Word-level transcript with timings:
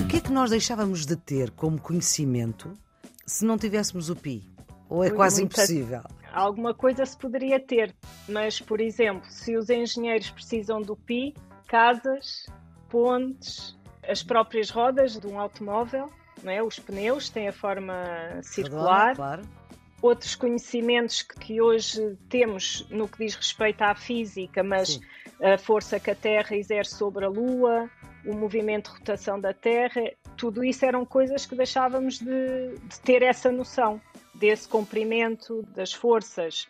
O 0.00 0.06
que 0.08 0.16
é 0.16 0.20
que 0.20 0.30
nós 0.32 0.50
deixávamos 0.50 1.06
de 1.06 1.16
ter 1.16 1.50
como 1.52 1.80
conhecimento 1.80 2.72
se 3.26 3.44
não 3.44 3.56
tivéssemos 3.56 4.10
o 4.10 4.16
PI? 4.16 4.42
Ou 4.88 5.04
é 5.04 5.08
Ui, 5.08 5.14
quase 5.16 5.40
muita- 5.40 5.60
impossível? 5.62 6.02
Alguma 6.32 6.74
coisa 6.74 7.04
se 7.04 7.16
poderia 7.16 7.60
ter, 7.60 7.94
mas, 8.28 8.58
por 8.58 8.80
exemplo, 8.80 9.26
se 9.30 9.54
os 9.56 9.68
engenheiros 9.68 10.30
precisam 10.30 10.80
do 10.80 10.96
PI, 10.96 11.34
casas, 11.68 12.46
pontes, 12.88 13.76
as 14.08 14.22
próprias 14.22 14.70
rodas 14.70 15.18
de 15.18 15.26
um 15.26 15.38
automóvel, 15.38 16.10
não 16.42 16.50
é? 16.50 16.62
os 16.62 16.78
pneus 16.78 17.28
têm 17.28 17.48
a 17.48 17.52
forma 17.52 17.94
circular, 18.42 19.14
claro. 19.14 19.42
Outros 20.02 20.34
conhecimentos 20.34 21.22
que- 21.22 21.38
que 21.38 21.62
hoje 21.62 22.18
temos 22.28 22.84
no 22.90 23.08
que 23.08 23.18
diz 23.24 23.34
respeito 23.36 23.82
à 23.82 23.94
física, 23.94 24.62
mas 24.62 24.94
Sim. 24.94 25.00
a 25.40 25.56
força 25.56 25.98
que 26.00 26.10
a 26.10 26.14
Terra 26.14 26.56
exerce 26.56 26.96
sobre 26.96 27.24
a 27.24 27.28
Lua, 27.28 27.88
o 28.26 28.34
movimento 28.34 28.90
de 28.90 28.98
rotação 28.98 29.40
da 29.40 29.54
Terra, 29.54 30.02
tudo 30.36 30.64
isso 30.64 30.84
eram 30.84 31.04
coisas 31.04 31.46
que 31.46 31.54
deixávamos 31.54 32.18
de, 32.18 32.76
de 32.82 33.00
ter 33.00 33.22
essa 33.22 33.50
noção 33.50 34.00
desse 34.34 34.68
comprimento 34.68 35.62
das 35.74 35.92
forças, 35.92 36.68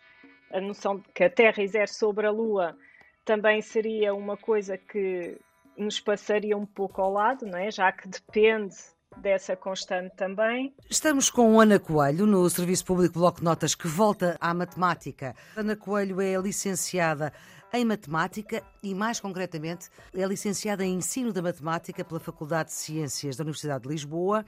a 0.51 0.61
noção 0.61 0.97
de 0.97 1.03
que 1.13 1.23
a 1.23 1.29
Terra 1.29 1.63
exerce 1.63 1.95
sobre 1.95 2.27
a 2.27 2.31
Lua 2.31 2.77
também 3.25 3.61
seria 3.61 4.13
uma 4.13 4.37
coisa 4.37 4.77
que 4.77 5.37
nos 5.75 5.99
passaria 5.99 6.55
um 6.55 6.65
pouco 6.65 7.01
ao 7.01 7.11
lado, 7.11 7.45
não 7.47 7.57
é? 7.57 7.71
já 7.71 7.91
que 7.91 8.07
depende 8.07 8.75
dessa 9.17 9.55
constante 9.55 10.15
também. 10.15 10.73
Estamos 10.89 11.29
com 11.29 11.59
Ana 11.59 11.79
Coelho 11.79 12.25
no 12.25 12.49
Serviço 12.49 12.85
Público 12.85 13.19
Bloco 13.19 13.39
de 13.39 13.43
Notas 13.43 13.75
que 13.75 13.87
volta 13.87 14.37
à 14.39 14.53
matemática. 14.53 15.35
Ana 15.55 15.75
Coelho 15.75 16.21
é 16.21 16.35
licenciada 16.35 17.33
em 17.73 17.83
matemática 17.83 18.63
e, 18.83 18.93
mais 18.93 19.19
concretamente, 19.19 19.89
é 20.13 20.25
licenciada 20.25 20.85
em 20.85 20.95
ensino 20.95 21.33
da 21.33 21.41
matemática 21.41 22.05
pela 22.05 22.19
Faculdade 22.19 22.69
de 22.69 22.75
Ciências 22.75 23.35
da 23.35 23.43
Universidade 23.43 23.83
de 23.83 23.89
Lisboa. 23.89 24.45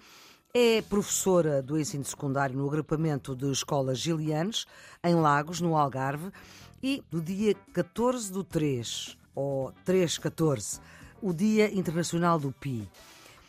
É 0.54 0.82
professora 0.84 1.62
do 1.62 1.78
ensino 1.78 2.06
secundário 2.06 2.56
no 2.56 2.68
agrupamento 2.68 3.36
de 3.36 3.52
escolas 3.52 3.98
Gilianes, 3.98 4.66
em 5.04 5.16
Lagos, 5.16 5.60
no 5.60 5.76
Algarve. 5.76 6.32
E 6.84 7.04
no 7.12 7.20
dia 7.20 7.56
14 7.74 8.32
do 8.32 8.44
3, 8.44 9.18
ou 9.34 9.74
3-14, 9.86 10.80
o 11.22 11.34
Dia 11.34 11.74
Internacional 11.74 12.40
do 12.40 12.52
Pi. 12.52 12.88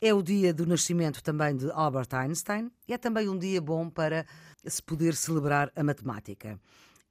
É 0.00 0.12
o 0.12 0.22
dia 0.22 0.52
do 0.52 0.66
nascimento 0.66 1.22
também 1.22 1.56
de 1.56 1.70
Albert 1.70 2.08
Einstein 2.12 2.70
e 2.86 2.92
é 2.92 2.98
também 2.98 3.30
um 3.30 3.38
dia 3.38 3.62
bom 3.62 3.88
para 3.88 4.26
se 4.64 4.82
poder 4.82 5.14
celebrar 5.14 5.72
a 5.74 5.82
matemática. 5.82 6.60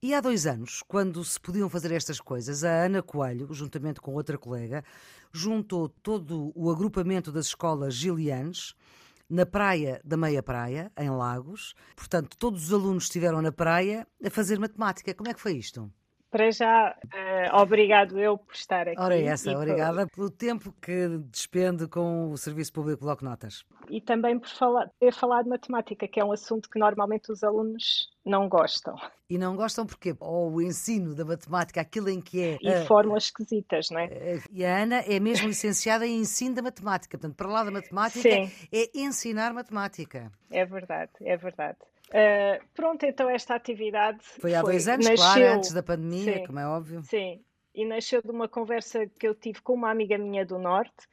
E 0.03 0.14
há 0.14 0.22
dois 0.22 0.45
anos, 0.45 0.83
quando 0.88 1.23
se 1.23 1.39
podiam 1.39 1.67
fazer 1.67 1.91
estas 1.91 2.19
coisas, 2.19 2.63
a 2.63 2.86
Ana 2.86 3.02
Coelho, 3.02 3.52
juntamente 3.52 4.00
com 4.00 4.13
outra 4.13 4.38
colega, 4.38 4.83
juntou 5.33 5.89
todo 5.89 6.52
o 6.53 6.69
agrupamento 6.69 7.31
das 7.31 7.47
escolas 7.47 7.95
Gilianes 7.95 8.75
na 9.28 9.47
praia 9.47 10.00
da 10.06 10.16
Meia 10.16 10.44
Praia, 10.44 10.91
em 10.95 11.09
Lagos. 11.09 11.73
Portanto, 11.95 12.38
todos 12.38 12.66
os 12.66 12.73
alunos 12.73 13.06
estiveram 13.06 13.41
na 13.41 13.52
praia 13.52 14.08
a 14.23 14.30
fazer 14.30 14.59
matemática. 14.59 15.11
Como 15.16 15.28
é 15.30 15.33
que 15.33 15.41
foi 15.41 15.53
isto? 15.53 15.91
Para 16.36 16.52
já, 16.52 16.94
eh, 17.14 17.50
obrigado 17.53 18.19
eu 18.19 18.38
por 18.38 18.53
estar 18.53 18.89
aqui. 18.89 19.00
Ora, 19.00 19.16
é 19.16 19.23
essa, 19.23 19.50
e 19.50 19.53
por- 19.53 19.61
obrigada 19.61 20.05
pelo 20.05 20.30
tempo 20.30 20.73
que 20.81 21.17
despende 21.31 21.88
com 21.88 22.30
o 22.30 22.38
Serviço 22.38 22.73
Público 22.73 23.05
Bloco 23.05 23.23
Notas. 23.23 23.64
e 23.89 24.02
também 24.02 24.38
por 24.38 24.50
falar, 24.50 24.89
ter 25.00 25.13
falado 25.13 25.45
de 25.45 25.50
matemática, 25.52 26.06
que 26.06 26.19
é 26.19 26.25
um 26.25 26.33
assunto 26.33 26.69
que 26.69 26.78
normalmente 26.78 27.31
os 27.31 27.41
alunos 27.41 28.09
não 28.25 28.50
gostam. 28.50 28.95
E 29.30 29.38
não 29.38 29.56
gostam 29.56 29.86
porquê? 29.86 30.13
Ou 30.19 30.56
o 30.56 30.61
ensino 30.61 31.16
da 31.16 31.23
matemática, 31.23 31.80
aquilo 31.80 32.09
em 32.09 32.19
que 32.19 32.41
é. 32.41 32.58
E 32.61 32.86
fórmulas 32.86 33.25
esquisitas, 33.25 33.89
não 33.89 34.02
é? 34.02 34.09
e 34.52 34.66
a 34.66 34.78
Ana 34.83 35.03
é 35.08 35.17
mesmo 35.22 35.47
licenciada 35.47 36.06
em 36.06 36.19
ensino 36.19 36.56
da 36.56 36.62
matemática. 36.62 37.18
Portanto, 37.18 37.38
para 37.38 37.47
lá 37.47 37.63
da 37.63 37.72
matemática 37.72 38.19
Sim. 38.29 38.51
é 38.74 38.90
ensinar 38.94 39.53
matemática. 39.53 40.29
É 40.51 40.66
verdade, 40.66 41.12
é 41.22 41.38
verdade. 41.38 41.78
Eh, 42.12 42.62
pronto, 42.74 43.04
então 43.04 43.30
esta 43.30 43.56
atividade 43.56 44.20
Foi 44.40 44.54
há 44.54 44.62
dois 44.62 44.88
anos, 44.88 45.06
claro, 45.08 45.40
nasceu- 45.40 45.54
antes 45.54 45.72
da 45.74 45.84
pandemia, 45.84 46.38
sim. 46.40 46.46
como 46.46 46.60
é 46.60 46.68
óbvio. 46.68 47.02
Sim, 47.04 47.44
e 47.74 47.86
nasceu 47.86 48.22
de 48.22 48.30
uma 48.30 48.48
conversa 48.48 49.08
que 49.20 49.28
eu 49.28 49.34
tive 49.34 49.62
com 49.62 49.74
uma 49.74 49.90
amiga 49.90 50.18
minha 50.18 50.46
do 50.46 50.60
Norte, 50.60 51.08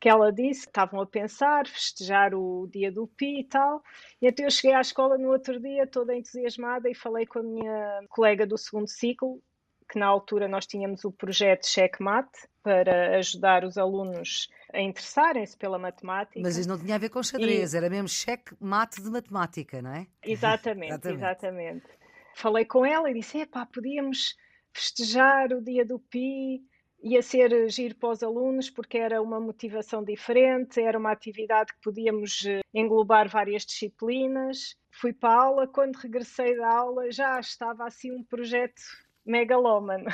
que 0.00 0.08
ela 0.08 0.32
disse 0.32 0.62
que 0.62 0.68
estavam 0.70 1.00
a 1.00 1.06
pensar 1.06 1.66
festejar 1.66 2.32
o 2.34 2.68
dia 2.72 2.90
do 2.90 3.06
Pi 3.08 3.40
e 3.40 3.44
tal. 3.44 3.82
E 4.22 4.28
então 4.28 4.44
eu 4.44 4.50
cheguei 4.50 4.72
à 4.74 4.80
escola 4.80 5.18
no 5.18 5.28
outro 5.28 5.60
dia 5.60 5.86
toda 5.88 6.14
entusiasmada 6.14 6.88
e 6.88 6.94
falei 6.94 7.26
com 7.26 7.40
a 7.40 7.42
minha 7.42 8.00
colega 8.08 8.46
do 8.46 8.56
segundo 8.56 8.86
ciclo, 8.88 9.42
que 9.88 9.98
na 9.98 10.06
altura 10.06 10.46
nós 10.46 10.66
tínhamos 10.66 11.04
o 11.04 11.10
projeto 11.10 11.66
Checkmate 11.66 12.46
para 12.62 13.16
ajudar 13.16 13.64
os 13.64 13.78
alunos 13.78 14.48
a 14.72 14.80
interessarem-se 14.80 15.56
pela 15.56 15.78
matemática. 15.78 16.40
Mas 16.40 16.58
isso 16.58 16.68
não 16.68 16.78
tinha 16.78 16.96
a 16.96 16.98
ver 16.98 17.08
com 17.08 17.22
xadrez, 17.22 17.74
era 17.74 17.88
mesmo 17.88 18.08
cheque 18.08 18.54
mate 18.60 19.02
de 19.02 19.10
matemática, 19.10 19.80
não 19.80 19.94
é? 19.94 20.06
Exatamente, 20.22 20.92
Exatamente. 20.92 21.18
exatamente. 21.18 21.86
Falei 22.34 22.64
com 22.64 22.84
ela 22.84 23.10
e 23.10 23.14
disse: 23.14 23.38
epá, 23.38 23.66
podíamos 23.66 24.36
festejar 24.72 25.52
o 25.52 25.62
dia 25.62 25.84
do 25.84 25.98
Pi, 25.98 26.62
ia 27.02 27.22
ser 27.22 27.68
giro 27.70 27.94
para 27.96 28.10
os 28.10 28.22
alunos, 28.22 28.70
porque 28.70 28.98
era 28.98 29.22
uma 29.22 29.40
motivação 29.40 30.04
diferente, 30.04 30.80
era 30.80 30.98
uma 30.98 31.12
atividade 31.12 31.72
que 31.72 31.80
podíamos 31.80 32.44
eh, 32.46 32.60
englobar 32.74 33.28
várias 33.28 33.64
disciplinas. 33.64 34.76
Fui 34.90 35.12
para 35.12 35.30
a 35.30 35.44
aula, 35.44 35.66
quando 35.66 35.96
regressei 35.96 36.56
da 36.56 36.68
aula 36.68 37.10
já 37.10 37.38
estava 37.40 37.86
assim 37.86 38.12
um 38.12 38.22
projeto 38.22 38.82
megalómano. 39.28 40.06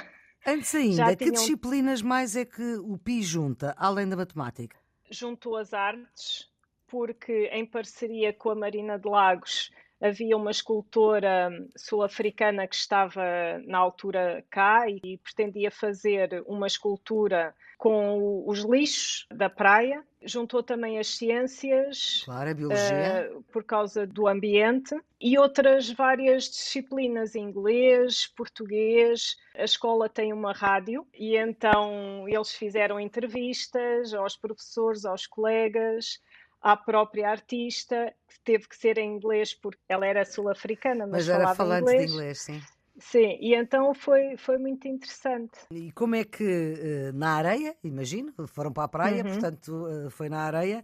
Antes 0.47 0.75
ainda, 0.77 0.97
Já 0.97 1.11
que 1.17 1.25
tinham- 1.25 1.33
disciplinas 1.35 2.03
mais 2.03 2.37
é 2.37 2.45
que 2.45 2.77
o 2.77 2.99
PI 2.99 3.23
junta, 3.23 3.75
além 3.79 4.09
da 4.09 4.17
matemática? 4.17 4.77
juntou 5.11 5.57
as 5.57 5.73
artes, 5.73 6.51
porque 6.87 7.49
em 7.53 7.65
parceria 7.65 8.33
com 8.33 8.51
a 8.51 8.55
Marina 8.55 8.99
de 8.99 9.09
Lagos 9.09 9.71
havia 10.05 10.37
uma 10.37 10.51
escultora 10.51 11.49
sul-africana 11.75 12.67
que 12.69 12.75
estava 12.75 13.23
na 13.65 13.79
altura 13.79 14.45
cá 14.51 14.85
e 14.89 15.17
pretendia 15.17 15.71
fazer 15.71 16.45
uma 16.47 16.67
escultura 16.67 17.55
com 17.79 18.45
os 18.47 18.61
lixos 18.61 19.27
da 19.31 19.49
praia. 19.49 20.05
Juntou 20.23 20.63
também 20.63 20.99
as 20.99 21.09
ciências, 21.09 22.23
Claro, 22.25 22.51
a 22.51 22.55
biologia. 22.55 23.31
uh, 23.35 23.43
por 23.53 23.63
causa 23.65 24.07
do 24.07 24.27
ambiente 24.29 24.95
e 25.21 25.39
outras 25.39 25.91
várias 25.91 26.45
disciplinas, 26.45 27.35
inglês, 27.35 28.27
português. 28.27 29.37
A 29.55 29.65
escola 29.65 30.09
tem 30.09 30.33
uma 30.33 30.53
rádio 30.53 31.07
e 31.15 31.37
então 31.37 32.27
eles 32.29 32.53
fizeram 32.53 32.99
entrevistas 33.01 34.13
aos 34.15 34.37
professores, 34.37 35.05
aos 35.05 35.27
colegas, 35.27 36.21
à 36.65 36.77
própria 36.77 37.29
artista, 37.31 38.13
que 38.27 38.41
teve 38.43 38.67
que 38.67 38.77
ser 38.77 38.97
em 38.99 39.15
inglês 39.17 39.53
porque 39.55 39.81
ela 39.89 40.07
era 40.07 40.25
sul-africana, 40.25 41.07
mas, 41.07 41.27
mas 41.27 41.29
era 41.29 41.39
falava 41.55 41.57
falante 41.57 41.83
inglês. 41.93 42.07
de 42.07 42.13
inglês, 42.15 42.39
sim. 42.41 42.63
Sim, 42.97 43.37
e 43.41 43.55
então 43.57 43.93
foi, 43.93 44.37
foi 44.37 44.57
muito 44.57 44.87
interessante. 44.89 45.59
E 45.71 45.91
como 45.93 46.15
é 46.15 46.23
que 46.25 46.45
eh, 46.45 47.13
na 47.13 47.35
areia, 47.35 47.75
imagino, 47.83 48.33
foram 48.47 48.73
para 48.73 48.85
a 48.85 48.89
praia, 48.89 49.25
Uhum. 49.25 49.31
portanto 49.33 49.87
eh, 49.89 50.11
foi 50.11 50.29
na 50.29 50.39
areia, 50.43 50.83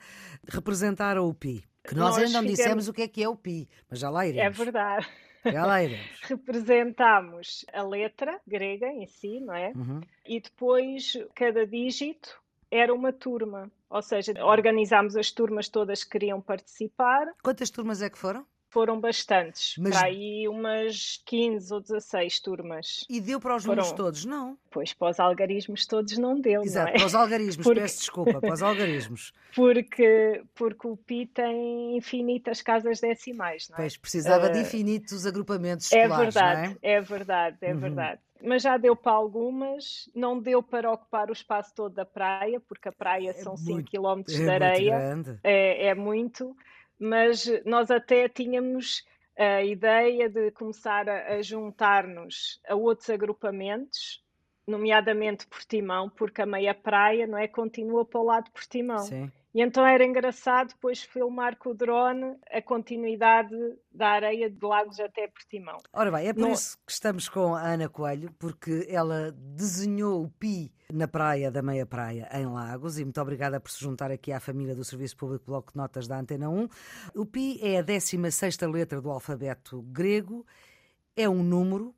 representaram 0.49 1.27
o 1.29 1.33
pi. 1.33 1.65
Que 1.85 1.95
nós, 1.95 2.17
Nós 2.17 2.19
ainda 2.27 2.33
não 2.33 2.49
fizemos- 2.49 2.57
dissemos 2.59 2.89
o 2.89 2.93
que 2.93 3.03
é 3.03 3.09
que 3.09 3.23
é 3.23 3.29
o 3.29 3.37
pi, 3.37 3.69
mas 3.89 4.01
já 4.01 4.11
lá 4.11 4.27
iremos. 4.27 4.45
É 4.61 4.65
verdade. 4.65 5.07
Já 5.45 5.65
lá 5.65 5.83
iremos. 5.83 6.05
Representámos 6.23 7.65
a 7.73 7.83
letra 7.83 8.41
grega 8.47 8.89
em 8.89 9.07
si, 9.07 9.41
não 9.41 9.55
é? 9.55 9.73
Uhum. 9.77 10.01
e 10.27 10.41
depois 10.41 11.13
cada 11.35 11.67
dígito 11.67 12.40
era 12.71 12.95
uma 12.95 13.13
turma. 13.13 13.71
Ou 13.89 14.03
seja, 14.03 14.33
organizámos 14.45 15.17
as 15.17 15.31
turmas 15.33 15.69
todas 15.69 16.05
que 16.05 16.11
queriam 16.11 16.41
participar. 16.41 17.27
Quantas 17.43 17.71
turmas 17.71 18.01
é 18.03 18.09
que 18.09 18.17
foram? 18.19 18.47
Foram 18.73 19.01
bastantes, 19.01 19.75
Mas- 19.79 19.97
para 19.99 20.07
aí 20.07 20.47
umas 20.47 21.21
15 21.27 21.75
ou 21.75 21.81
16 21.81 22.39
turmas. 22.39 23.05
E 23.11 23.21
deu 23.21 23.41
para 23.41 23.57
os 23.57 23.65
números 23.65 23.91
todos? 23.91 24.25
Não. 24.25 24.57
Pois 24.71 24.93
para 24.95 25.11
os 25.11 25.19
algarismos 25.19 25.85
todos 25.87 26.17
não 26.17 26.41
deu, 26.41 26.63
Exato, 26.63 26.87
não 26.87 26.95
é? 26.95 26.99
para 26.99 27.07
os 27.07 27.15
algarismos, 27.17 27.67
Porque- 27.67 27.81
peço 27.81 27.99
desculpa, 27.99 28.41
para 28.41 28.53
os 28.55 28.63
algarismos. 28.63 29.33
Porque, 29.57 30.45
porque 30.55 30.87
o 30.87 30.97
pi 30.97 31.27
tem 31.27 31.97
infinitas 31.97 32.63
casas 32.63 33.01
decimais, 33.01 33.69
não 33.69 33.75
é? 33.75 33.81
Pois 33.81 33.97
precisava 33.97 34.49
de 34.49 34.59
Eh, 34.59 34.63
infinitos 34.63 35.27
agrupamentos 35.27 35.91
É 35.93 36.03
escolares, 36.03 36.33
verdade, 36.33 36.69
não 36.69 36.77
é? 36.81 36.93
é 36.93 37.01
verdade, 37.01 37.57
é 37.63 37.75
Uhum. 37.75 37.81
verdade. 37.81 38.21
Mas 38.43 38.63
já 38.63 38.77
deu 38.77 38.97
para 38.97 39.13
algumas, 39.13 40.09
não 40.15 40.41
deu 40.41 40.63
para 40.63 40.91
ocupar 40.91 41.29
o 41.31 41.33
espaço 41.33 41.75
todo 41.75 41.95
da 41.95 42.05
praia, 42.07 42.61
porque 42.61 42.89
a 42.89 42.93
praia 42.93 43.33
são 43.35 43.57
5 43.57 43.73
muito- 43.73 43.91
km 43.91 44.21
É 44.21 44.23
de 44.33 44.39
muito 44.41 44.51
areia, 44.51 44.99
grande. 44.99 45.39
é, 45.43 45.87
é 45.89 45.95
muito, 45.95 46.57
mas 46.99 47.47
nós 47.65 47.91
até 47.91 48.29
tínhamos 48.29 49.05
a 49.37 49.63
ideia 49.63 50.29
de 50.29 50.51
começar 50.53 51.09
a, 51.09 51.35
a 51.35 51.43
juntar-nos 51.43 52.61
a 52.69 52.75
outros 52.75 53.09
agrupamentos, 53.11 54.23
nomeadamente 54.67 55.47
Portimão, 55.47 56.09
porque 56.11 56.43
a 56.43 56.47
meia 56.47 56.75
praia 56.75 57.27
não 57.27 57.39
é 57.39 57.49
continua 57.49 58.05
para 58.05 58.21
o 58.21 58.25
lado 58.25 58.45
de 58.45 58.51
Portimão. 58.53 58.99
Sim. 58.99 59.31
E 59.53 59.61
então 59.61 59.85
era 59.85 60.05
engraçado 60.05 60.69
depois 60.69 61.03
filmar 61.03 61.57
com 61.57 61.71
o 61.71 61.75
drone 61.75 62.37
a 62.53 62.63
continuidade 62.63 63.57
da 63.91 64.11
areia 64.11 64.49
de 64.49 64.65
Lagos 64.65 65.01
até 65.01 65.27
Portimão. 65.27 65.77
Ora 65.93 66.11
bem, 66.13 66.29
é 66.29 66.33
por 66.33 66.51
isso 66.51 66.79
que 66.87 66.93
estamos 66.93 67.29
com 67.29 67.57
a 67.57 67.63
Ana 67.63 67.89
Coelho, 67.89 68.33
porque 68.39 68.87
ela 68.89 69.33
desenhou 69.33 70.23
o 70.23 70.31
PI 70.31 70.73
na 70.93 71.09
praia 71.09 71.51
da 71.51 71.63
Meia 71.63 71.85
Praia, 71.85 72.29
em 72.33 72.47
Lagos, 72.47 72.99
e 72.99 73.05
muito 73.05 73.21
obrigada 73.21 73.59
por 73.59 73.73
se 73.73 73.81
juntar 73.81 74.13
aqui 74.13 74.31
à 74.31 74.39
família 74.39 74.75
do 74.75 74.85
Serviço 74.85 75.17
Público 75.17 75.47
Bloco 75.47 75.73
de 75.73 75.79
Notas 75.79 76.07
da 76.07 76.17
Antena 76.17 76.49
1. 76.49 76.69
O 77.17 77.27
PI 77.27 77.59
é 77.61 77.79
a 77.79 77.85
16ª 77.85 78.71
letra 78.71 79.01
do 79.01 79.11
alfabeto 79.11 79.83
grego, 79.83 80.47
é 81.17 81.29
um 81.29 81.43
número, 81.43 81.93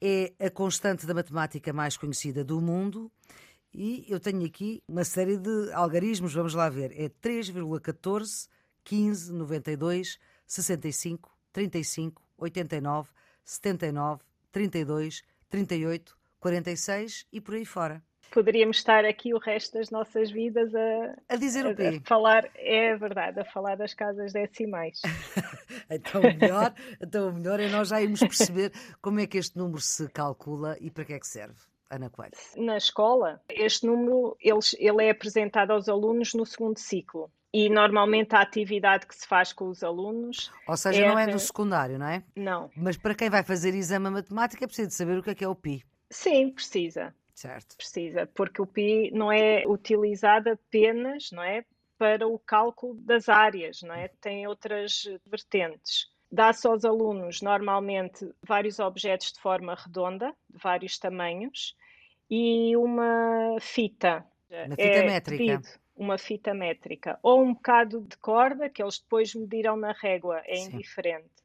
é 0.00 0.32
a 0.40 0.48
constante 0.48 1.06
da 1.06 1.12
matemática 1.12 1.70
mais 1.70 1.98
conhecida 1.98 2.42
do 2.42 2.62
mundo 2.62 3.12
e 3.72 4.04
eu 4.08 4.18
tenho 4.18 4.44
aqui 4.44 4.82
uma 4.88 5.04
série 5.04 5.36
de 5.36 5.72
algarismos, 5.72 6.32
vamos 6.34 6.54
lá 6.54 6.68
ver. 6.68 6.92
É 6.92 7.08
3,14, 7.08 8.48
15, 8.84 9.32
92, 9.32 10.18
65, 10.46 11.30
35, 11.52 12.22
89, 12.36 13.10
79, 13.44 14.22
32, 14.50 15.22
38, 15.50 16.16
46 16.40 17.26
e 17.32 17.40
por 17.40 17.54
aí 17.54 17.64
fora. 17.64 18.02
Poderíamos 18.30 18.76
estar 18.76 19.06
aqui 19.06 19.32
o 19.32 19.38
resto 19.38 19.78
das 19.78 19.90
nossas 19.90 20.30
vidas 20.30 20.74
a, 20.74 21.16
a 21.30 21.36
dizer 21.36 21.66
o 21.66 21.74
quê? 21.74 22.00
A 22.02 22.06
falar, 22.06 22.48
é 22.56 22.94
verdade, 22.94 23.40
a 23.40 23.44
falar 23.44 23.76
das 23.76 23.94
casas 23.94 24.32
decimais. 24.32 25.00
então, 25.90 26.20
o 26.20 26.24
melhor, 26.24 26.74
então, 27.00 27.30
o 27.30 27.32
melhor 27.32 27.58
é 27.58 27.68
nós 27.68 27.88
já 27.88 28.02
irmos 28.02 28.20
perceber 28.20 28.72
como 29.00 29.20
é 29.20 29.26
que 29.26 29.38
este 29.38 29.56
número 29.56 29.80
se 29.80 30.08
calcula 30.08 30.76
e 30.78 30.90
para 30.90 31.06
que 31.06 31.14
é 31.14 31.18
que 31.18 31.26
serve. 31.26 31.58
Ana 31.90 32.10
Coelho? 32.10 32.32
Na 32.56 32.76
escola, 32.76 33.40
este 33.48 33.86
número 33.86 34.36
ele, 34.40 34.58
ele 34.78 35.04
é 35.04 35.10
apresentado 35.10 35.72
aos 35.72 35.88
alunos 35.88 36.34
no 36.34 36.44
segundo 36.44 36.78
ciclo. 36.78 37.30
E 37.52 37.70
normalmente 37.70 38.34
a 38.36 38.42
atividade 38.42 39.06
que 39.06 39.16
se 39.16 39.26
faz 39.26 39.52
com 39.54 39.68
os 39.68 39.82
alunos. 39.82 40.52
Ou 40.66 40.76
seja, 40.76 41.04
é... 41.04 41.08
não 41.08 41.18
é 41.18 41.26
no 41.26 41.38
secundário, 41.38 41.98
não 41.98 42.06
é? 42.06 42.22
Não. 42.36 42.70
Mas 42.76 42.96
para 42.96 43.14
quem 43.14 43.30
vai 43.30 43.42
fazer 43.42 43.74
exame 43.74 44.10
matemática, 44.10 44.66
precisa 44.66 44.88
de 44.88 44.94
saber 44.94 45.18
o 45.18 45.22
que 45.22 45.30
é 45.30 45.34
que 45.34 45.44
é 45.44 45.48
o 45.48 45.54
PI. 45.54 45.82
Sim, 46.10 46.50
precisa. 46.50 47.14
Certo. 47.34 47.76
Precisa, 47.76 48.26
porque 48.34 48.60
o 48.60 48.66
PI 48.66 49.12
não 49.12 49.30
é 49.30 49.64
utilizado 49.66 50.50
apenas, 50.50 51.30
não 51.30 51.42
é? 51.42 51.64
Para 51.96 52.26
o 52.26 52.38
cálculo 52.38 52.94
das 52.94 53.28
áreas, 53.28 53.80
não 53.82 53.94
é? 53.94 54.08
Tem 54.20 54.46
outras 54.46 55.04
vertentes. 55.24 56.10
Dá-se 56.30 56.66
aos 56.66 56.84
alunos, 56.84 57.40
normalmente, 57.40 58.30
vários 58.46 58.78
objetos 58.78 59.32
de 59.32 59.40
forma 59.40 59.74
redonda, 59.74 60.34
de 60.48 60.58
vários 60.58 60.98
tamanhos, 60.98 61.74
e 62.30 62.76
uma 62.76 63.56
fita. 63.60 64.24
Uma 64.50 64.76
fita 64.76 64.82
é 64.82 65.06
métrica. 65.06 65.38
Pedido, 65.38 65.68
uma 65.96 66.18
fita 66.18 66.54
métrica. 66.54 67.18
Ou 67.22 67.42
um 67.42 67.54
bocado 67.54 68.02
de 68.02 68.16
corda, 68.18 68.68
que 68.68 68.82
eles 68.82 68.98
depois 68.98 69.34
mediram 69.34 69.76
na 69.76 69.92
régua, 69.92 70.42
é 70.44 70.56
Sim. 70.56 70.74
indiferente. 70.74 71.38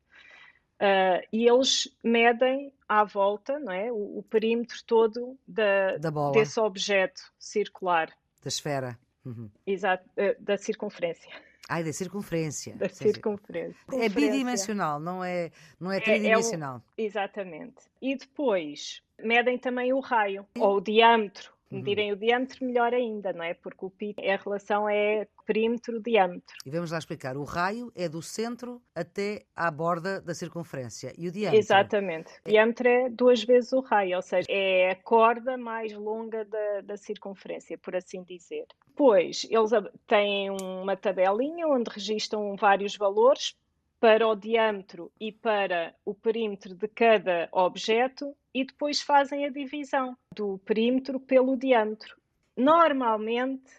Uh, 0.81 1.23
e 1.31 1.47
eles 1.47 1.87
medem 2.03 2.73
à 2.89 3.05
volta 3.05 3.57
não 3.59 3.71
é? 3.71 3.89
o, 3.91 4.17
o 4.17 4.23
perímetro 4.23 4.83
todo 4.85 5.37
da, 5.47 5.97
da 5.97 6.31
desse 6.31 6.59
objeto 6.59 7.21
circular. 7.39 8.09
Da 8.41 8.49
esfera. 8.49 8.99
Uhum. 9.23 9.49
Exato, 9.65 10.03
uh, 10.17 10.43
da 10.43 10.57
circunferência. 10.57 11.31
Ai, 11.69 11.83
da 11.83 11.93
circunferência. 11.93 12.75
Da 12.75 12.89
circunferência. 12.89 13.77
É 13.93 14.09
bidimensional, 14.09 14.99
não 14.99 15.23
é, 15.23 15.51
não 15.79 15.91
é 15.91 15.99
tridimensional. 15.99 16.81
É, 16.97 17.01
é 17.01 17.03
um, 17.03 17.07
exatamente. 17.07 17.83
E 18.01 18.15
depois 18.15 19.01
medem 19.17 19.57
também 19.57 19.93
o 19.93 19.99
raio, 19.99 20.45
ou 20.57 20.77
o 20.77 20.81
diâmetro 20.81 21.52
medirem 21.73 22.11
uhum. 22.11 22.17
o 22.17 22.19
diâmetro, 22.19 22.65
melhor 22.65 22.93
ainda, 22.93 23.33
não 23.33 23.43
é? 23.43 23.53
Porque 23.53 23.85
o 23.85 23.89
pi, 23.89 24.15
a 24.19 24.35
relação 24.35 24.87
é 24.87 25.27
perímetro-diâmetro. 25.45 26.55
E 26.65 26.69
vamos 26.69 26.91
lá 26.91 26.97
explicar. 26.97 27.35
O 27.37 27.43
raio 27.43 27.91
é 27.95 28.07
do 28.07 28.21
centro 28.21 28.81
até 28.95 29.45
à 29.55 29.69
borda 29.69 30.21
da 30.21 30.33
circunferência. 30.33 31.13
E 31.17 31.27
o 31.27 31.31
diâmetro? 31.31 31.59
Exatamente. 31.59 32.31
O 32.45 32.49
diâmetro 32.49 32.87
é 32.87 33.09
duas 33.09 33.43
vezes 33.43 33.73
o 33.73 33.81
raio, 33.81 34.15
ou 34.15 34.21
seja, 34.21 34.47
é 34.49 34.91
a 34.91 34.95
corda 34.95 35.57
mais 35.57 35.93
longa 35.93 36.45
da, 36.45 36.81
da 36.81 36.97
circunferência, 36.97 37.77
por 37.77 37.95
assim 37.95 38.23
dizer. 38.23 38.65
Depois, 38.87 39.47
eles 39.49 39.71
têm 40.07 40.49
uma 40.51 40.95
tabelinha 40.95 41.67
onde 41.67 41.89
registram 41.89 42.55
vários 42.55 42.95
valores 42.95 43.55
para 44.03 44.27
o 44.27 44.35
diâmetro 44.35 45.09
e 45.17 45.31
para 45.31 45.95
o 46.03 46.13
perímetro 46.13 46.75
de 46.75 46.89
cada 46.89 47.47
objeto 47.53 48.35
e 48.53 48.65
depois 48.65 49.01
fazem 49.01 49.45
a 49.45 49.49
divisão 49.49 50.17
do 50.35 50.57
perímetro 50.57 51.21
pelo 51.21 51.55
diâmetro. 51.55 52.17
Normalmente, 52.53 53.71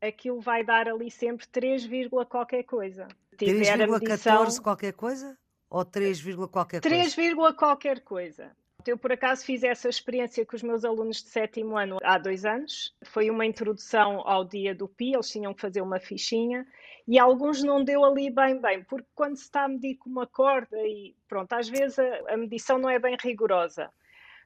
aquilo 0.00 0.40
vai 0.40 0.64
dar 0.64 0.88
ali 0.88 1.12
sempre 1.12 1.46
3, 1.46 1.88
qualquer 2.28 2.64
coisa. 2.64 3.06
3,14 3.36 4.60
qualquer 4.60 4.94
coisa? 4.94 5.38
Ou 5.70 5.84
3, 5.84 6.20
qualquer 6.50 6.80
coisa? 6.80 7.14
3, 7.14 7.54
qualquer 7.56 8.00
coisa. 8.00 8.50
Eu, 8.84 8.98
por 8.98 9.12
acaso, 9.12 9.44
fiz 9.44 9.62
essa 9.62 9.88
experiência 9.88 10.44
com 10.44 10.56
os 10.56 10.62
meus 10.64 10.84
alunos 10.84 11.22
de 11.22 11.28
sétimo 11.28 11.78
ano 11.78 11.98
há 12.02 12.18
dois 12.18 12.44
anos. 12.44 12.96
Foi 13.04 13.30
uma 13.30 13.46
introdução 13.46 14.26
ao 14.26 14.44
dia 14.44 14.74
do 14.74 14.88
PI, 14.88 15.14
eles 15.14 15.30
tinham 15.30 15.54
que 15.54 15.60
fazer 15.60 15.82
uma 15.82 16.00
fichinha 16.00 16.66
e 17.06 17.18
alguns 17.18 17.62
não 17.62 17.82
deu 17.82 18.04
ali 18.04 18.30
bem 18.30 18.60
bem, 18.60 18.84
porque 18.84 19.08
quando 19.14 19.36
se 19.36 19.44
está 19.44 19.64
a 19.64 19.68
medir 19.68 19.96
com 19.96 20.10
uma 20.10 20.26
corda 20.26 20.76
e 20.78 21.14
pronto, 21.28 21.52
às 21.52 21.68
vezes 21.68 21.98
a, 21.98 22.34
a 22.34 22.36
medição 22.36 22.78
não 22.78 22.88
é 22.88 22.98
bem 22.98 23.16
rigorosa. 23.20 23.90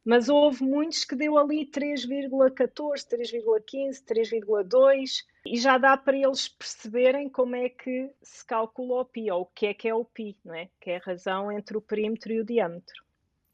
Mas 0.05 0.29
houve 0.29 0.63
muitos 0.63 1.05
que 1.05 1.17
deu 1.17 1.37
ali 1.37 1.69
3,14, 1.69 2.71
3,15, 3.09 4.05
3,2 4.05 5.25
e 5.45 5.59
já 5.59 5.77
dá 5.79 5.97
para 5.97 6.17
eles 6.17 6.49
perceberem 6.49 7.29
como 7.29 7.57
é 7.57 7.69
que 7.69 8.09
se 8.23 8.47
calcula 8.47 9.01
o 9.01 9.05
pi, 9.05 9.29
ou 9.33 9.43
o 9.43 9.47
que 9.47 9.67
é 9.67 9.75
que 9.75 9.89
é 9.89 9.95
o 9.95 10.05
pi, 10.05 10.39
não 10.45 10.55
é? 10.55 10.69
Que 10.81 10.93
é 10.93 10.97
a 10.99 11.01
razão 11.01 11.51
entre 11.51 11.77
o 11.77 11.81
perímetro 11.81 12.33
e 12.33 12.41
o 12.41 12.45
diâmetro. 12.45 13.05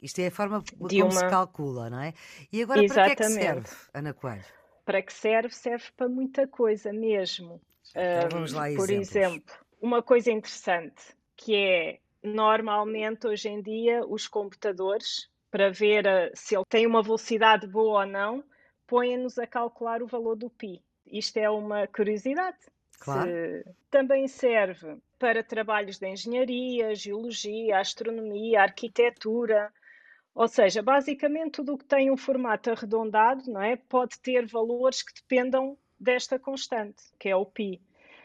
Isto 0.03 0.19
é 0.21 0.27
a 0.27 0.31
forma 0.31 0.63
como 0.79 1.05
uma... 1.05 1.11
se 1.11 1.29
calcula, 1.29 1.89
não 1.89 2.01
é? 2.01 2.13
E 2.53 2.63
agora 2.63 2.85
Exatamente. 2.85 3.17
para 3.17 3.17
que 3.17 3.23
é 3.23 3.27
que 3.27 3.45
serve, 3.45 3.77
Ana 3.95 4.13
Coelho? 4.13 4.45
Para 4.85 5.03
que 5.03 5.13
serve? 5.13 5.55
Serve 5.55 5.85
para 5.97 6.09
muita 6.09 6.47
coisa 6.47 6.93
mesmo. 6.93 7.63
Então, 7.95 8.29
vamos 8.31 8.53
lá, 8.53 8.65
Por 8.75 8.91
exemplo, 8.91 9.55
uma 9.81 10.03
coisa 10.03 10.31
interessante 10.31 11.03
que 11.37 11.55
é 11.57 11.99
normalmente 12.23 13.27
hoje 13.27 13.49
em 13.49 13.61
dia 13.61 14.07
os 14.07 14.29
computadores, 14.29 15.29
para 15.51 15.71
ver 15.71 16.07
eh, 16.07 16.31
se 16.35 16.55
ele 16.55 16.65
tem 16.69 16.87
uma 16.87 17.03
velocidade 17.03 17.67
boa 17.67 18.01
ou 18.01 18.07
não, 18.07 18.45
põem-nos 18.87 19.39
a 19.39 19.47
calcular 19.47 20.03
o 20.03 20.07
valor 20.07 20.37
do 20.37 20.49
pi. 20.49 20.83
Isto 21.07 21.39
é 21.39 21.51
uma 21.51 21.87
curiosidade. 21.87 22.59
Claro. 23.01 23.31
Também 23.91 24.29
serve 24.29 24.97
para 25.19 25.43
trabalhos 25.43 25.99
de 25.99 26.09
engenharia, 26.09 26.95
geologia, 26.95 27.79
astronomia, 27.79 28.63
arquitetura. 28.63 29.73
Ou 30.35 30.47
seja, 30.47 30.83
basicamente 30.83 31.53
tudo 31.53 31.75
o 31.75 31.79
que 31.79 31.85
tem 31.85 32.11
um 32.11 32.17
formato 32.17 32.71
arredondado 32.71 33.51
não 33.51 33.61
é, 33.61 33.77
pode 33.77 34.19
ter 34.21 34.47
valores 34.47 35.03
que 35.03 35.13
dependam 35.15 35.77
desta 35.99 36.39
constante, 36.39 37.03
que 37.19 37.29
é 37.29 37.37
o 37.37 37.45
π. 37.45 37.81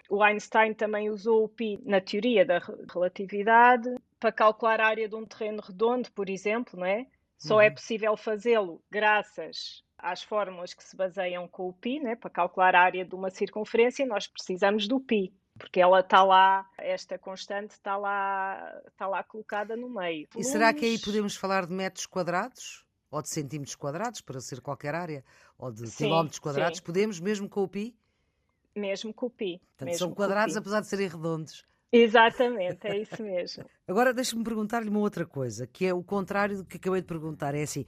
O 0.09 0.23
Einstein 0.23 0.73
também 0.73 1.09
usou 1.09 1.43
o 1.43 1.49
pi 1.49 1.79
na 1.83 1.99
teoria 1.99 2.45
da 2.45 2.59
relatividade 2.93 3.95
para 4.19 4.31
calcular 4.31 4.79
a 4.79 4.87
área 4.87 5.07
de 5.07 5.15
um 5.15 5.25
terreno 5.25 5.61
redondo, 5.61 6.11
por 6.11 6.29
exemplo, 6.29 6.79
não 6.79 6.85
é? 6.85 7.05
Só 7.37 7.61
é 7.61 7.65
uhum. 7.65 7.71
é 7.71 7.71
possível 7.71 8.17
fazê-lo 8.17 8.81
graças 8.89 9.83
às 9.97 10.23
fórmulas 10.23 10.73
que 10.73 10.83
se 10.83 10.95
baseiam 10.95 11.47
com 11.47 11.67
o 11.69 11.73
pi, 11.73 11.99
né? 11.99 12.15
para 12.15 12.29
calcular 12.29 12.75
a 12.75 12.81
área 12.81 13.05
de 13.05 13.15
uma 13.15 13.29
circunferência, 13.29 14.05
nós 14.05 14.27
precisamos 14.27 14.87
do 14.87 14.99
pi, 14.99 15.33
porque 15.57 15.79
ela 15.79 15.99
está 15.99 16.23
lá, 16.23 16.67
esta 16.77 17.17
constante 17.17 17.71
está 17.71 17.97
lá, 17.97 18.81
está 18.87 19.07
lá 19.07 19.23
colocada 19.23 19.75
no 19.75 19.89
meio. 19.89 20.27
E 20.33 20.37
Luz... 20.37 20.47
será 20.47 20.73
que 20.73 20.85
aí 20.85 20.99
podemos 20.99 21.35
falar 21.35 21.65
de 21.65 21.73
metros 21.73 22.05
quadrados? 22.05 22.85
Ou 23.09 23.21
de 23.21 23.29
centímetros 23.29 23.75
quadrados, 23.75 24.19
para 24.19 24.39
ser 24.41 24.59
qualquer 24.59 24.93
área? 24.93 25.23
Ou 25.57 25.71
de 25.71 25.87
sim, 25.87 26.05
quilómetros 26.05 26.39
quadrados? 26.39 26.79
Sim. 26.79 26.83
Podemos, 26.83 27.19
mesmo 27.21 27.47
com 27.47 27.63
o 27.63 27.67
pi? 27.67 27.95
Mesmo 28.77 29.11
π. 29.11 29.59
Portanto, 29.75 29.97
são 29.97 30.13
quadrados, 30.13 30.55
apesar 30.55 30.81
de 30.81 30.87
serem 30.87 31.07
redondos. 31.07 31.65
Exatamente, 31.91 32.85
é 32.85 32.99
isso 32.99 33.23
mesmo. 33.23 33.65
Agora 33.87 34.13
deixe-me 34.13 34.43
perguntar-lhe 34.43 34.89
uma 34.89 34.99
outra 34.99 35.25
coisa, 35.25 35.65
que 35.65 35.85
é 35.85 35.93
o 35.93 36.03
contrário 36.03 36.57
do 36.57 36.65
que 36.65 36.77
acabei 36.77 37.01
de 37.01 37.07
perguntar. 37.07 37.55
É 37.55 37.63
assim: 37.63 37.85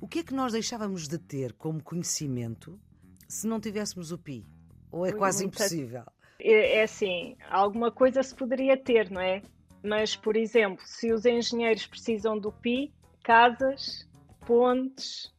o 0.00 0.08
que 0.08 0.20
é 0.20 0.22
que 0.22 0.32
nós 0.32 0.52
deixávamos 0.52 1.06
de 1.06 1.18
ter 1.18 1.52
como 1.52 1.82
conhecimento 1.82 2.80
se 3.28 3.46
não 3.46 3.60
tivéssemos 3.60 4.12
o 4.12 4.18
PI? 4.18 4.46
Ou 4.90 5.04
é 5.04 5.12
quase 5.12 5.44
Muita... 5.44 5.64
impossível? 5.64 6.04
É, 6.40 6.78
é 6.78 6.82
assim, 6.84 7.36
alguma 7.50 7.90
coisa 7.92 8.22
se 8.22 8.34
poderia 8.34 8.76
ter, 8.76 9.10
não 9.10 9.20
é? 9.20 9.42
Mas, 9.82 10.16
por 10.16 10.36
exemplo, 10.36 10.82
se 10.86 11.12
os 11.12 11.26
engenheiros 11.26 11.86
precisam 11.86 12.38
do 12.38 12.50
PI, 12.50 12.92
casas, 13.22 14.08
pontes, 14.46 15.32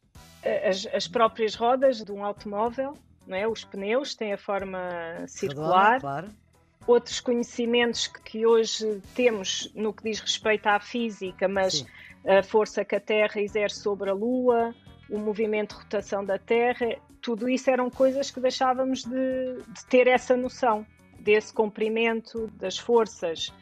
as, 0.68 0.86
as 0.92 1.08
próprias 1.08 1.54
rodas 1.54 2.02
de 2.04 2.12
um 2.12 2.24
automóvel, 2.24 2.96
não 3.26 3.36
é? 3.36 3.46
os 3.46 3.64
pneus 3.64 4.14
têm 4.14 4.32
a 4.32 4.38
forma 4.38 4.78
circular. 5.26 5.94
Redonda, 5.94 6.00
claro 6.00 6.42
outros 6.86 7.20
conhecimentos 7.20 8.06
que 8.06 8.46
hoje 8.46 9.00
temos 9.14 9.70
no 9.74 9.92
que 9.92 10.02
diz 10.02 10.20
respeito 10.20 10.66
à 10.66 10.80
física, 10.80 11.48
mas 11.48 11.78
Sim. 11.78 11.86
a 12.26 12.42
força 12.42 12.84
que 12.84 12.96
a 12.96 13.00
Terra 13.00 13.40
exerce 13.40 13.80
sobre 13.80 14.10
a 14.10 14.12
Lua, 14.12 14.74
o 15.08 15.18
movimento 15.18 15.74
de 15.76 15.82
rotação 15.82 16.24
da 16.24 16.38
Terra, 16.38 16.96
tudo 17.20 17.48
isso 17.48 17.70
eram 17.70 17.88
coisas 17.88 18.30
que 18.30 18.40
deixávamos 18.40 19.04
de, 19.04 19.62
de 19.68 19.86
ter 19.88 20.06
essa 20.06 20.36
noção 20.36 20.86
desse 21.20 21.52
comprimento 21.52 22.48
das 22.54 22.76
forças, 22.76 23.52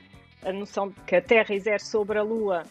a 0.43 0.53
noção 0.53 0.91
que 0.91 1.17
a 1.17 1.21
Terra 1.21 1.55
exerce 1.55 1.87
sobre 1.87 2.19
a 2.19 2.23
Lua 2.23 2.63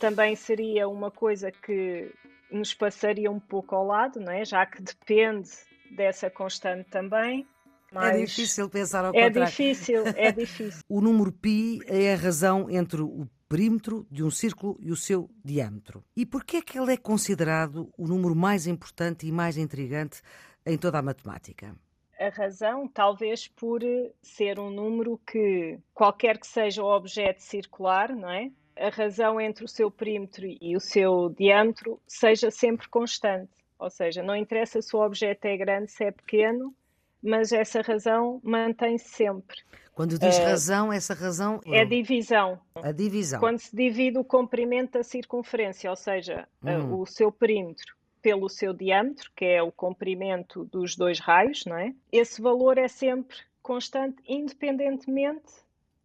também 0.00 0.34
seria 0.34 0.88
uma 0.88 1.12
coisa 1.12 1.52
que 1.52 2.10
nos 2.50 2.74
passaria 2.74 3.30
um 3.30 3.38
pouco 3.38 3.76
ao 3.76 3.86
lado, 3.86 4.18
não 4.18 4.32
é? 4.32 4.44
já 4.44 4.66
que 4.66 4.82
depende 4.82 5.48
dessa 5.94 6.30
constante 6.30 6.88
também. 6.90 7.46
É 7.90 7.94
Mas 7.94 8.16
é 8.16 8.24
difícil 8.24 8.70
pensar 8.70 9.04
ao 9.04 9.14
é 9.14 9.24
contrário. 9.24 9.42
É 9.42 9.46
difícil, 9.46 10.02
é 10.16 10.32
difícil. 10.32 10.80
o 10.88 11.00
número 11.00 11.30
π 11.30 11.80
é 11.86 12.14
a 12.14 12.16
razão 12.16 12.70
entre 12.70 13.02
o 13.02 13.28
perímetro 13.48 14.06
de 14.10 14.24
um 14.24 14.30
círculo 14.30 14.78
e 14.80 14.90
o 14.90 14.96
seu 14.96 15.28
diâmetro. 15.44 16.02
E 16.16 16.24
por 16.24 16.42
que 16.42 16.56
é 16.56 16.62
que 16.62 16.78
ele 16.78 16.94
é 16.94 16.96
considerado 16.96 17.92
o 17.98 18.08
número 18.08 18.34
mais 18.34 18.66
importante 18.66 19.26
e 19.26 19.32
mais 19.32 19.58
intrigante 19.58 20.22
em 20.64 20.78
toda 20.78 20.98
a 20.98 21.02
matemática? 21.02 21.76
A 22.18 22.30
razão, 22.30 22.88
talvez 22.88 23.48
por 23.48 23.82
ser 24.22 24.58
um 24.58 24.70
número 24.70 25.20
que, 25.26 25.78
qualquer 25.92 26.38
que 26.38 26.46
seja 26.46 26.82
o 26.82 26.86
objeto 26.86 27.42
circular, 27.42 28.14
não 28.14 28.30
é? 28.30 28.50
A 28.74 28.88
razão 28.88 29.38
entre 29.38 29.66
o 29.66 29.68
seu 29.68 29.90
perímetro 29.90 30.46
e 30.46 30.74
o 30.74 30.80
seu 30.80 31.28
diâmetro 31.36 32.00
seja 32.06 32.50
sempre 32.50 32.88
constante. 32.88 33.50
Ou 33.82 33.90
seja, 33.90 34.22
não 34.22 34.36
interessa 34.36 34.80
se 34.80 34.94
o 34.94 35.00
objeto 35.00 35.44
é 35.44 35.56
grande, 35.56 35.90
se 35.90 36.04
é 36.04 36.12
pequeno, 36.12 36.72
mas 37.20 37.50
essa 37.50 37.82
razão 37.82 38.40
mantém-se 38.44 39.08
sempre. 39.08 39.56
Quando 39.92 40.16
diz 40.16 40.38
uh, 40.38 40.42
razão, 40.42 40.92
essa 40.92 41.14
razão 41.14 41.60
é 41.66 41.84
divisão. 41.84 42.60
A 42.76 42.92
divisão. 42.92 43.40
Quando 43.40 43.58
se 43.58 43.74
divide 43.74 44.18
o 44.18 44.24
comprimento 44.24 44.92
da 44.92 45.02
circunferência, 45.02 45.90
ou 45.90 45.96
seja, 45.96 46.46
uh, 46.62 46.94
o 46.94 47.04
seu 47.06 47.32
perímetro 47.32 47.96
pelo 48.22 48.48
seu 48.48 48.72
diâmetro, 48.72 49.32
que 49.34 49.44
é 49.44 49.60
o 49.60 49.72
comprimento 49.72 50.64
dos 50.66 50.94
dois 50.94 51.18
raios, 51.18 51.64
não 51.66 51.76
é? 51.76 51.92
Esse 52.12 52.40
valor 52.40 52.78
é 52.78 52.86
sempre 52.86 53.36
constante, 53.60 54.22
independentemente 54.28 55.52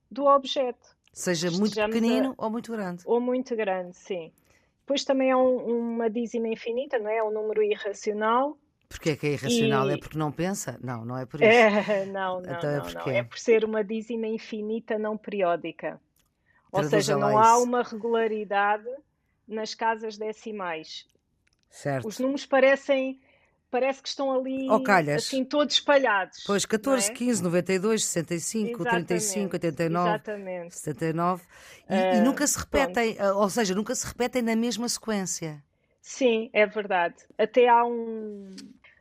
do 0.10 0.25
objeto. 0.25 0.98
Seja 1.13 1.51
muito 1.51 1.75
pequenino 1.75 2.34
a... 2.39 2.46
ou 2.46 2.50
muito 2.50 2.72
grande. 2.72 3.03
Ou 3.05 3.22
muito 3.22 3.55
grande, 3.55 3.96
sim. 3.96 4.31
Depois 4.88 5.03
também 5.03 5.32
é 5.32 5.36
um, 5.36 5.89
uma 5.96 6.10
dízima 6.10 6.48
infinita, 6.48 6.98
não 6.98 7.10
é? 7.10 7.17
É 7.17 7.24
um 7.24 7.29
número 7.32 7.62
irracional 7.62 8.58
Porquê 8.89 9.12
é 9.12 9.15
que 9.15 9.27
é 9.27 9.32
irracional? 9.34 9.89
E... 9.89 9.94
É 9.94 9.98
porque 9.98 10.17
não 10.17 10.32
pensa? 10.32 10.79
Não, 10.82 11.03
não 11.03 11.17
é 11.17 11.25
por 11.25 11.41
isso. 11.41 11.50
É, 11.50 12.06
não, 12.08 12.39
não, 12.39 12.41
então 12.41 12.70
é, 12.70 12.77
não, 12.77 13.06
não, 13.06 13.12
é 13.12 13.24
por 13.24 13.38
ser 13.38 13.65
uma 13.65 13.84
dízima 13.84 14.27
infinita 14.27 14.98
não 14.98 15.17
periódica. 15.17 16.00
Ou 16.72 16.84
seja, 16.84 17.17
não 17.17 17.38
há 17.38 17.58
uma 17.58 17.84
regularidade 17.84 18.89
nas 19.48 19.74
casas 19.74 20.17
decimais. 20.17 21.06
Certo. 21.70 22.08
Os 22.08 22.20
números 22.20 22.46
parecem 22.46 23.20
parece 23.69 24.01
que 24.01 24.09
estão 24.09 24.31
ali 24.31 24.67
oh, 24.69 24.81
assim 25.15 25.43
todos 25.43 25.75
espalhados. 25.75 26.43
Pois, 26.45 26.65
14, 26.65 27.12
é? 27.12 27.13
15, 27.13 27.43
92, 27.43 28.05
65, 28.05 28.81
exatamente, 28.81 29.07
35, 29.07 29.55
89, 29.55 30.09
exatamente. 30.09 30.75
79 30.75 31.43
e, 31.89 31.93
uh, 31.93 32.15
e 32.15 32.21
nunca 32.21 32.47
se 32.47 32.59
repetem, 32.59 33.15
pronto. 33.15 33.38
ou 33.38 33.50
seja, 33.50 33.75
nunca 33.75 33.95
se 33.95 34.07
repetem 34.07 34.41
na 34.41 34.55
mesma 34.55 34.88
sequência. 34.88 35.63
Sim, 36.01 36.50
é 36.53 36.65
verdade. 36.65 37.15
Até 37.38 37.67
há 37.67 37.83
um, 37.83 38.55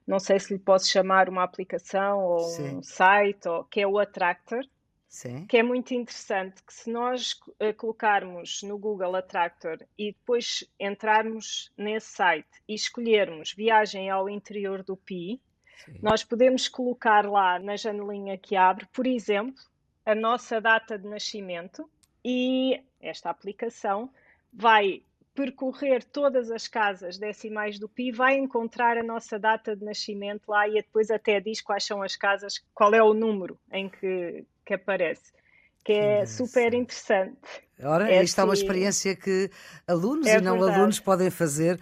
não 0.07 0.19
sei 0.19 0.39
se 0.39 0.53
lhe 0.53 0.59
posso 0.59 0.89
chamar 0.89 1.29
uma 1.29 1.43
aplicação 1.43 2.19
ou 2.19 2.41
Sim. 2.41 2.77
um 2.77 2.83
site, 2.83 3.49
ou, 3.49 3.65
que 3.65 3.81
é 3.81 3.87
o 3.87 3.99
Attractor, 3.99 4.65
Sim. 5.09 5.47
que 5.47 5.57
é 5.57 5.63
muito 5.63 5.95
interessante, 5.95 6.63
que 6.63 6.73
se 6.73 6.91
nós 6.91 7.33
uh, 7.33 7.75
colocarmos 7.77 8.63
no 8.63 8.77
Google 8.77 9.17
Attractor 9.17 9.79
e 9.97 10.13
depois 10.13 10.65
entrarmos 10.79 11.73
nesse 11.77 12.09
site 12.09 12.63
e 12.69 12.75
escolhermos 12.75 13.53
viagem 13.53 14.11
ao 14.11 14.29
interior 14.29 14.83
do 14.83 14.97
Pi, 14.97 15.41
Sim. 15.85 15.99
nós 16.03 16.25
podemos 16.25 16.69
colocar 16.69 17.29
lá 17.29 17.59
na 17.59 17.77
janelinha 17.77 18.37
que 18.37 18.57
abre, 18.57 18.87
por 18.93 19.07
exemplo, 19.07 19.63
a 20.05 20.15
nossa 20.15 20.61
data 20.61 20.99
de 20.99 21.09
nascimento 21.09 21.89
e 22.25 22.83
esta 23.01 23.31
aplicação 23.31 24.11
vai 24.53 25.03
percorrer 25.35 26.03
todas 26.03 26.51
as 26.51 26.67
casas 26.67 27.19
decimais 27.19 27.79
do 27.79 27.89
PI, 27.89 28.11
vai 28.11 28.37
encontrar 28.37 28.97
a 28.97 29.03
nossa 29.03 29.39
data 29.39 29.77
de 29.77 29.85
nascimento 29.85 30.49
lá 30.49 30.67
e 30.67 30.75
depois 30.75 31.11
até 31.11 31.39
diz 31.39 31.61
quais 31.61 31.85
são 31.85 32.03
as 32.03 32.17
casas, 32.17 32.65
qual 32.75 32.95
é 32.95 33.03
o 33.03 33.13
número 33.13 33.59
em 33.71 33.89
que, 33.89 34.45
que 34.67 34.75
aparece. 34.75 35.33
Que 35.85 35.93
é 35.93 36.27
super 36.27 36.75
interessante. 36.75 37.39
Ora, 37.81 38.11
é 38.11 38.23
isto 38.23 38.35
assim... 38.35 38.41
é 38.41 38.45
uma 38.45 38.55
experiência 38.55 39.15
que 39.15 39.51
alunos 39.87 40.27
é 40.27 40.39
e 40.39 40.41
não 40.41 40.59
verdade. 40.59 40.79
alunos 40.79 40.99
podem 40.99 41.31
fazer 41.31 41.79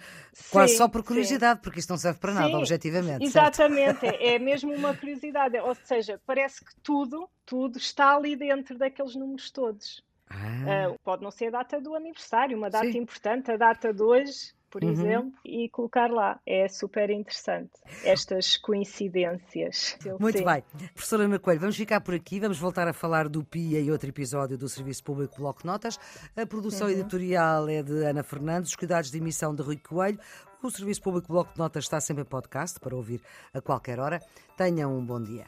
quase 0.51 0.73
sim, 0.73 0.77
só 0.77 0.87
por 0.87 1.03
curiosidade, 1.03 1.59
sim. 1.59 1.63
porque 1.63 1.79
isto 1.79 1.89
não 1.89 1.97
serve 1.97 2.19
para 2.19 2.33
nada, 2.33 2.49
sim, 2.49 2.55
objetivamente. 2.55 3.25
Exatamente, 3.25 4.05
é 4.21 4.37
mesmo 4.37 4.73
uma 4.75 4.95
curiosidade. 4.95 5.57
Ou 5.57 5.73
seja, 5.83 6.21
parece 6.25 6.63
que 6.63 6.71
tudo, 6.83 7.27
tudo 7.45 7.77
está 7.77 8.15
ali 8.15 8.35
dentro 8.35 8.77
daqueles 8.77 9.15
números 9.15 9.49
todos. 9.49 10.03
Ah. 10.29 10.89
Uh, 10.89 10.99
pode 11.03 11.23
não 11.23 11.31
ser 11.31 11.47
a 11.47 11.51
data 11.51 11.81
do 11.81 11.95
aniversário, 11.95 12.57
uma 12.57 12.69
data 12.69 12.85
importante, 12.87 13.51
a 13.51 13.57
data 13.57 13.93
de 13.93 14.03
hoje, 14.03 14.53
por 14.75 14.83
uhum. 14.83 14.91
exemplo, 14.91 15.31
e 15.45 15.69
colocar 15.69 16.11
lá. 16.11 16.37
É 16.45 16.67
super 16.67 17.09
interessante 17.09 17.71
estas 18.03 18.57
coincidências. 18.57 19.97
Muito 20.19 20.39
Sim. 20.39 20.43
bem. 20.43 20.63
Professora 20.93 21.23
Ana 21.23 21.39
Coelho, 21.39 21.61
vamos 21.61 21.77
ficar 21.77 22.01
por 22.01 22.13
aqui, 22.13 22.41
vamos 22.41 22.59
voltar 22.59 22.85
a 22.85 22.91
falar 22.91 23.29
do 23.29 23.41
PIA 23.41 23.79
e 23.79 23.89
outro 23.89 24.09
episódio 24.09 24.57
do 24.57 24.67
Serviço 24.67 25.01
Público 25.01 25.37
Bloco 25.37 25.65
Notas. 25.65 25.97
A 26.35 26.45
produção 26.45 26.87
uhum. 26.87 26.93
editorial 26.93 27.69
é 27.69 27.81
de 27.81 28.03
Ana 28.03 28.21
Fernandes, 28.21 28.71
os 28.71 28.75
cuidados 28.75 29.09
de 29.09 29.17
emissão 29.17 29.55
de 29.55 29.61
Rui 29.61 29.77
Coelho. 29.77 30.19
O 30.61 30.69
Serviço 30.69 31.01
Público 31.01 31.29
Bloco 31.29 31.53
de 31.53 31.59
Notas 31.59 31.85
está 31.85 32.01
sempre 32.01 32.23
em 32.23 32.27
podcast 32.27 32.77
para 32.77 32.93
ouvir 32.93 33.21
a 33.53 33.61
qualquer 33.61 33.97
hora. 33.97 34.19
Tenham 34.57 34.93
um 34.93 35.05
bom 35.05 35.23
dia. 35.23 35.45